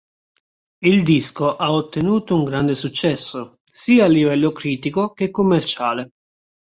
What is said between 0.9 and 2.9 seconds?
disco ha ottenuto un grande